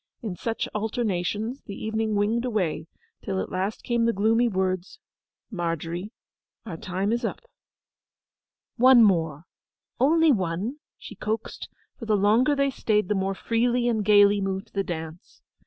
In 0.23 0.35
such 0.35 0.67
alternations 0.73 1.61
the 1.67 1.75
evening 1.75 2.15
winged 2.15 2.43
away; 2.43 2.87
till 3.21 3.39
at 3.39 3.51
last 3.51 3.83
came 3.83 4.05
the 4.05 4.11
gloomy 4.13 4.47
words, 4.47 4.97
'Margery, 5.51 6.11
our 6.65 6.75
time 6.75 7.11
is 7.11 7.23
up.' 7.23 7.45
'One 8.77 9.03
more—only 9.03 10.31
one!' 10.31 10.77
she 10.97 11.13
coaxed, 11.13 11.69
for 11.99 12.07
the 12.07 12.17
longer 12.17 12.55
they 12.55 12.71
stayed 12.71 13.09
the 13.09 13.13
more 13.13 13.35
freely 13.35 13.87
and 13.87 14.03
gaily 14.03 14.41
moved 14.41 14.73
the 14.73 14.83
dance. 14.83 15.43